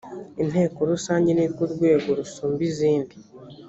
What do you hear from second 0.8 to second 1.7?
rusange nirwo